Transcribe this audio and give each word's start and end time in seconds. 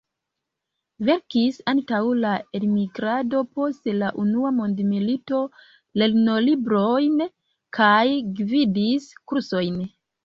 Verkis 1.09 1.57
antaŭ 1.73 1.99
la 2.21 2.31
elmigrado 2.59 3.41
post 3.59 3.89
la 3.99 4.09
Unua 4.23 4.53
Mondmilito 4.61 5.43
lernolibron 6.03 7.23
kaj 7.81 8.03
gvidis 8.41 9.11
kursojn. 9.33 9.79